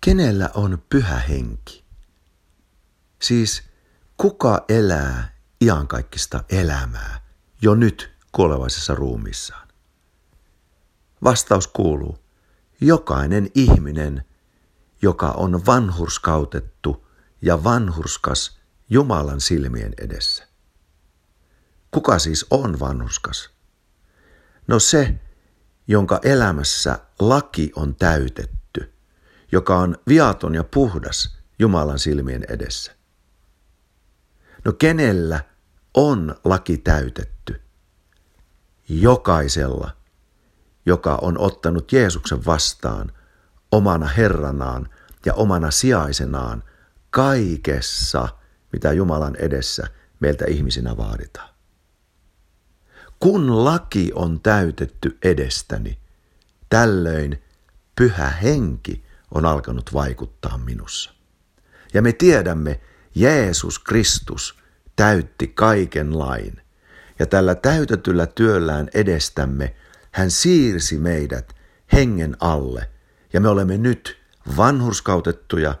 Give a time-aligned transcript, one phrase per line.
[0.00, 1.84] kenellä on pyhä henki?
[3.22, 3.62] Siis
[4.16, 7.20] kuka elää iankaikkista elämää
[7.62, 9.68] jo nyt kuolevaisessa ruumissaan?
[11.24, 12.18] Vastaus kuuluu,
[12.80, 14.24] jokainen ihminen,
[15.02, 17.06] joka on vanhurskautettu
[17.42, 18.60] ja vanhurskas
[18.90, 20.46] Jumalan silmien edessä.
[21.90, 23.50] Kuka siis on vanhurskas?
[24.66, 25.20] No se,
[25.88, 28.59] jonka elämässä laki on täytetty,
[29.52, 32.92] joka on viaton ja puhdas Jumalan silmien edessä.
[34.64, 35.40] No kenellä
[35.94, 37.60] on laki täytetty?
[38.88, 39.90] Jokaisella,
[40.86, 43.12] joka on ottanut Jeesuksen vastaan
[43.72, 44.88] omana Herranaan
[45.26, 46.62] ja omana sijaisenaan
[47.10, 48.28] kaikessa,
[48.72, 49.86] mitä Jumalan edessä
[50.20, 51.50] meiltä ihmisinä vaaditaan.
[53.20, 55.98] Kun laki on täytetty edestäni,
[56.68, 57.42] tällöin
[57.96, 61.14] pyhä henki on alkanut vaikuttaa minussa.
[61.94, 62.80] Ja me tiedämme,
[63.14, 64.58] Jeesus Kristus
[64.96, 66.62] täytti kaiken lain.
[67.18, 69.74] Ja tällä täytetyllä työllään edestämme
[70.12, 71.56] hän siirsi meidät
[71.92, 72.90] hengen alle.
[73.32, 74.20] Ja me olemme nyt
[74.56, 75.74] vanhurskautettuja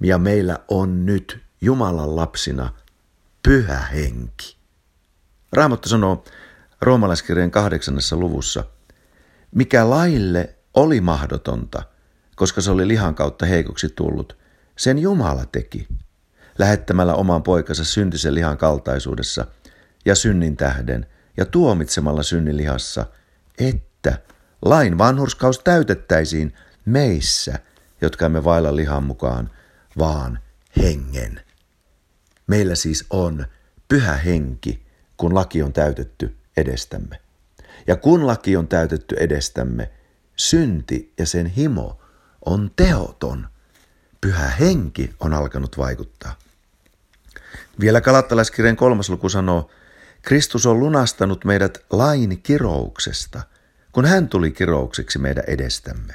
[0.00, 2.72] ja meillä on nyt Jumalan lapsina
[3.42, 4.56] pyhä henki.
[5.52, 6.24] Raamattu sanoo
[6.80, 8.64] roomalaiskirjan kahdeksannessa luvussa,
[9.54, 11.82] mikä laille oli mahdotonta,
[12.40, 14.36] koska se oli lihan kautta heikoksi tullut,
[14.76, 15.88] sen Jumala teki,
[16.58, 19.46] lähettämällä oman poikansa syntisen lihan kaltaisuudessa
[20.04, 23.06] ja synnin tähden ja tuomitsemalla synnin lihassa,
[23.58, 24.18] että
[24.62, 27.58] lain vanhurskaus täytettäisiin meissä,
[28.00, 29.50] jotka emme vailla lihan mukaan,
[29.98, 30.38] vaan
[30.82, 31.40] hengen.
[32.46, 33.46] Meillä siis on
[33.88, 37.20] pyhä henki, kun laki on täytetty edestämme.
[37.86, 39.90] Ja kun laki on täytetty edestämme,
[40.36, 41.99] synti ja sen himo
[42.46, 43.48] on tehoton.
[44.20, 46.34] Pyhä henki on alkanut vaikuttaa.
[47.80, 49.70] Vielä Kalattalaiskirjan kolmas luku sanoo,
[50.22, 53.40] Kristus on lunastanut meidät lain kirouksesta,
[53.92, 56.14] kun hän tuli kiroukseksi meidän edestämme.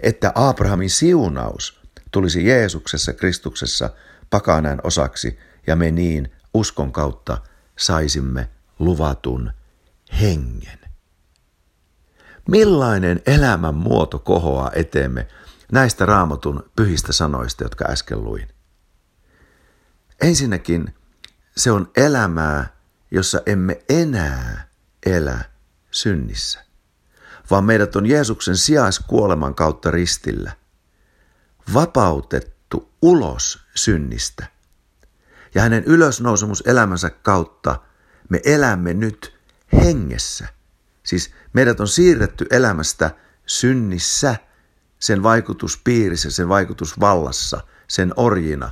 [0.00, 1.80] Että Abrahamin siunaus
[2.10, 3.90] tulisi Jeesuksessa Kristuksessa
[4.30, 7.38] pakanään osaksi ja me niin uskon kautta
[7.78, 8.48] saisimme
[8.78, 9.52] luvatun
[10.20, 10.78] hengen.
[12.48, 15.26] Millainen elämän muoto kohoaa eteemme
[15.72, 18.48] näistä raamatun pyhistä sanoista, jotka äsken luin?
[20.20, 20.94] Ensinnäkin
[21.56, 22.76] se on elämää,
[23.10, 24.68] jossa emme enää
[25.06, 25.44] elä
[25.90, 26.64] synnissä,
[27.50, 30.52] vaan meidät on Jeesuksen sijaiskuoleman kautta ristillä
[31.74, 34.46] vapautettu ulos synnistä.
[35.54, 37.80] Ja hänen ylösnousemus elämänsä kautta
[38.28, 39.38] me elämme nyt
[39.72, 40.48] hengessä.
[41.02, 43.10] Siis meidät on siirretty elämästä
[43.46, 44.36] synnissä,
[45.02, 48.70] sen vaikutuspiirissä, sen vaikutusvallassa, sen orjina,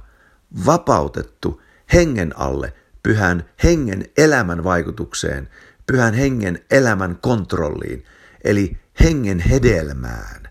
[0.67, 5.49] vapautettu hengen alle, pyhän hengen elämän vaikutukseen,
[5.87, 8.05] pyhän hengen elämän kontrolliin,
[8.45, 10.49] eli hengen hedelmään.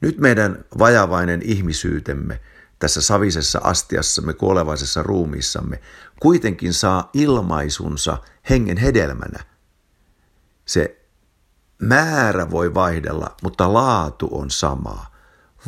[0.00, 2.40] Nyt meidän vajavainen ihmisyytemme
[2.78, 5.80] tässä savisessa astiassamme, kuolevaisessa ruumiissamme,
[6.20, 8.18] kuitenkin saa ilmaisunsa
[8.50, 9.44] hengen hedelmänä.
[10.64, 10.99] Se
[11.80, 15.06] määrä voi vaihdella, mutta laatu on sama.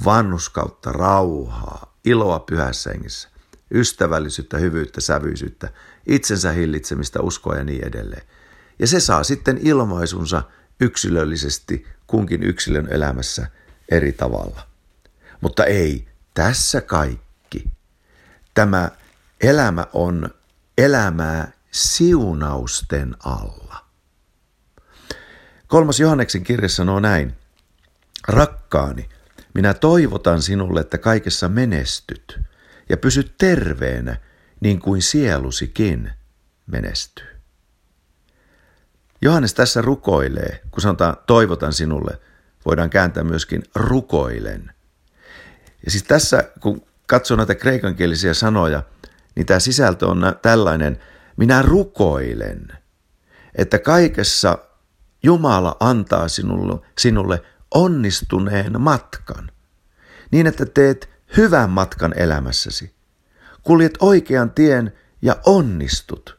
[0.05, 3.29] Vannuskautta, rauhaa, iloa pyhässä hengessä,
[3.75, 5.69] ystävällisyyttä, hyvyyttä, sävyisyyttä,
[6.07, 8.23] itsensä hillitsemistä, uskoa ja niin edelleen.
[8.79, 10.43] Ja se saa sitten ilmaisunsa
[10.81, 13.47] yksilöllisesti kunkin yksilön elämässä
[13.91, 14.67] eri tavalla.
[15.41, 17.65] Mutta ei, tässä kaikki.
[18.55, 18.91] Tämä
[19.41, 20.31] elämä on
[20.79, 23.82] elämää siunausten alla.
[25.73, 27.35] Kolmas Johanneksen kirja sanoo näin.
[28.29, 29.09] Rakkaani,
[29.55, 32.41] minä toivotan sinulle, että kaikessa menestyt
[32.89, 34.17] ja pysyt terveenä
[34.61, 36.13] niin kuin sielusikin
[36.67, 37.27] menestyy.
[39.23, 42.21] Johannes tässä rukoilee, kun sanotaan toivotan sinulle,
[42.67, 44.73] voidaan kääntää myöskin rukoilen.
[45.85, 48.83] Ja siis tässä, kun katsoo näitä kreikankielisiä sanoja,
[49.35, 50.99] niin tämä sisältö on tällainen,
[51.37, 52.69] minä rukoilen,
[53.55, 54.59] että kaikessa
[55.23, 57.43] Jumala antaa sinulle, sinulle
[57.75, 59.51] onnistuneen matkan,
[60.31, 62.95] niin että teet hyvän matkan elämässäsi.
[63.63, 64.93] Kuljet oikean tien
[65.23, 66.39] ja onnistut,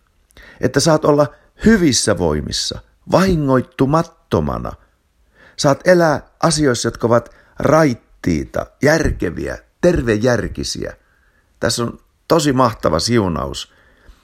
[0.62, 1.28] että saat olla
[1.66, 2.80] hyvissä voimissa,
[3.12, 4.72] vahingoittumattomana.
[5.58, 10.98] Saat elää asioissa, jotka ovat raittiita, järkeviä, tervejärkisiä.
[11.60, 13.74] Tässä on tosi mahtava siunaus.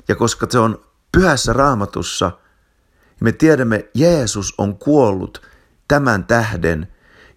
[0.08, 2.32] Ja koska se on pyhässä raamatussa,
[3.20, 5.48] niin me tiedämme, Jeesus on kuollut
[5.88, 6.88] tämän tähden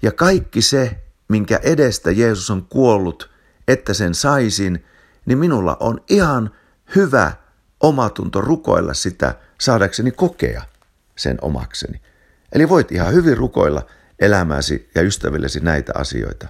[0.03, 3.31] ja kaikki se, minkä edestä Jeesus on kuollut,
[3.69, 4.85] että sen saisin,
[5.27, 6.51] niin minulla on ihan
[6.97, 7.33] hyvä
[7.81, 10.63] omatunto rukoilla sitä saadakseni kokea
[11.17, 12.01] sen omakseni.
[12.53, 13.87] Eli voit ihan hyvin rukoilla
[14.19, 16.49] elämäsi ja ystävillesi näitä asioita.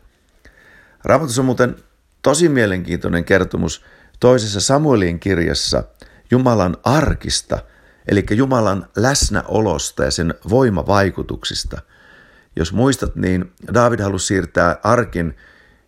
[1.04, 1.76] Raamatussa on muuten
[2.22, 3.84] tosi mielenkiintoinen kertomus
[4.20, 5.84] toisessa Samuelin kirjassa
[6.30, 7.58] Jumalan arkista,
[8.08, 11.80] eli Jumalan läsnäolosta ja sen voimavaikutuksista.
[12.56, 15.36] Jos muistat, niin David halusi siirtää arkin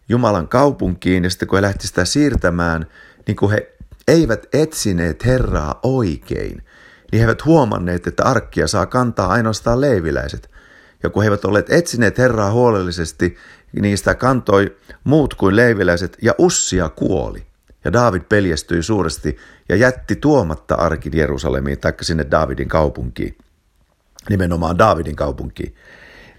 [0.09, 2.87] Jumalan kaupunkiin ja sitten kun he lähti sitä siirtämään,
[3.27, 3.73] niin kun he
[4.09, 6.57] eivät etsineet Herraa oikein,
[7.13, 10.51] niin he eivät huomanneet, että arkkia saa kantaa ainoastaan leiviläiset.
[11.03, 13.37] Ja kun he eivät olleet etsineet Herraa huolellisesti,
[13.81, 17.47] niin sitä kantoi muut kuin leiviläiset ja Ussia kuoli.
[17.85, 19.37] Ja David peljestyi suuresti
[19.69, 23.39] ja jätti tuomatta arkin Jerusalemiin, taikka sinne Davidin kaupunkiin,
[24.31, 25.75] nimenomaan Davidin kaupunkiin.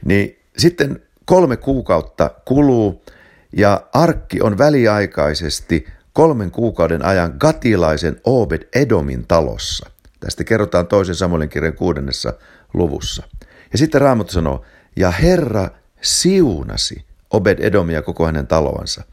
[0.06, 3.04] Niin sitten kolme kuukautta kuluu
[3.52, 9.90] ja arkki on väliaikaisesti kolmen kuukauden ajan gatilaisen Obed Edomin talossa.
[10.20, 12.34] Tästä kerrotaan toisen Samuelin kirjan kuudennessa
[12.74, 13.24] luvussa.
[13.72, 14.66] Ja sitten Raamattu sanoo,
[14.96, 15.70] ja Herra
[16.02, 19.04] siunasi Obed Edomia koko hänen taloansa.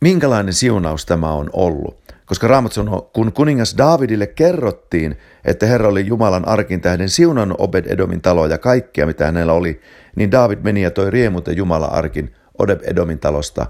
[0.00, 2.08] Minkälainen siunaus tämä on ollut?
[2.26, 7.84] Koska Raamattu sanoo, kun kuningas Daavidille kerrottiin, että Herra oli Jumalan arkin tähden siunannut Obed
[7.86, 9.80] Edomin taloa ja kaikkea, mitä hänellä oli,
[10.16, 13.66] niin Daavid meni ja toi riemuten Jumalan arkin Obed Edomin talosta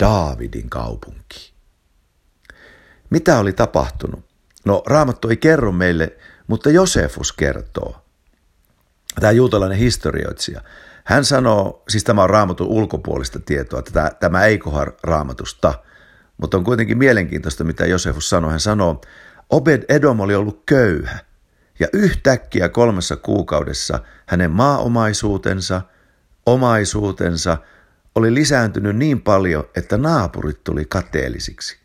[0.00, 1.52] Daavidin kaupunki.
[3.10, 4.24] Mitä oli tapahtunut?
[4.64, 7.96] No, Raamattu ei kerro meille, mutta Josefus kertoo.
[9.20, 10.60] Tämä juutalainen historioitsija.
[11.06, 15.74] Hän sanoo, siis tämä on raamatun ulkopuolista tietoa, että tämä ei koha raamatusta,
[16.36, 18.50] mutta on kuitenkin mielenkiintoista, mitä Josefus sanoi.
[18.50, 19.00] Hän sanoo,
[19.50, 21.18] Obed Edom oli ollut köyhä,
[21.80, 25.82] ja yhtäkkiä kolmessa kuukaudessa hänen maaomaisuutensa,
[26.46, 27.58] omaisuutensa
[28.14, 31.78] oli lisääntynyt niin paljon, että naapurit tuli kateellisiksi.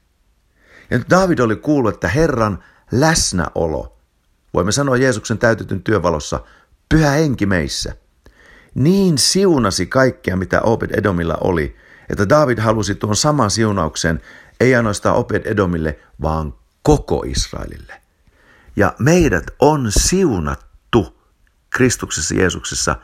[0.91, 3.97] Ja nyt David oli kuullut, että Herran läsnäolo,
[4.53, 6.39] voimme sanoa Jeesuksen täytetyn työvalossa,
[6.89, 7.95] pyhä henki meissä,
[8.75, 11.75] niin siunasi kaikkea, mitä Obed Edomilla oli,
[12.09, 14.21] että David halusi tuon saman siunauksen
[14.59, 18.01] ei ainoastaan Obed Edomille, vaan koko Israelille.
[18.75, 21.21] Ja meidät on siunattu
[21.69, 22.95] Kristuksessa Jeesuksessa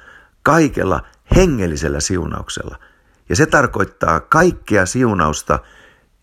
[0.43, 1.03] kaikella
[1.35, 2.79] hengellisellä siunauksella.
[3.29, 5.59] Ja se tarkoittaa kaikkea siunausta,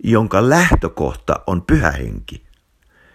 [0.04, 2.44] jonka lähtökohta on pyhä henki.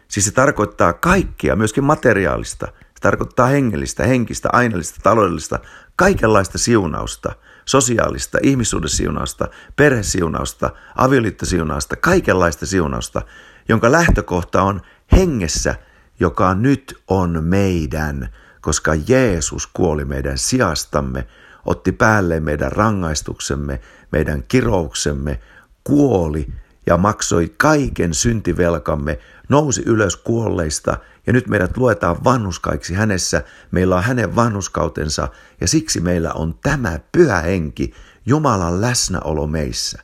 [0.07, 2.67] Siis se tarkoittaa kaikkea, myöskin materiaalista.
[3.01, 5.59] Tarkoittaa hengellistä, henkistä, aineellista, taloudellista,
[5.95, 7.35] kaikenlaista siunausta,
[7.65, 13.21] sosiaalista, ihmissuuden siunausta, perhesiunausta, avioliittosiunausta, kaikenlaista siunausta,
[13.69, 14.81] jonka lähtökohta on
[15.11, 15.75] hengessä,
[16.19, 18.29] joka nyt on meidän,
[18.61, 21.27] koska Jeesus kuoli meidän sijastamme,
[21.65, 23.81] otti päälle meidän rangaistuksemme,
[24.11, 25.39] meidän kirouksemme,
[25.83, 26.47] kuoli
[26.85, 29.19] ja maksoi kaiken syntivelkamme,
[29.49, 30.97] nousi ylös kuolleista
[31.29, 33.43] ja nyt meidät luetaan vanhuskaiksi hänessä.
[33.71, 35.27] Meillä on hänen vanhuskautensa
[35.61, 37.93] ja siksi meillä on tämä pyhä henki,
[38.25, 39.99] Jumalan läsnäolo meissä.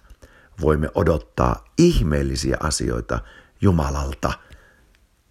[0.62, 3.20] Voimme odottaa ihmeellisiä asioita
[3.62, 4.34] Jumalalta.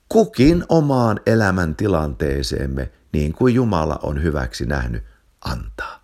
[0.09, 5.05] Kukin omaan elämän tilanteeseemme, niin kuin Jumala on hyväksi nähnyt,
[5.45, 6.04] antaa.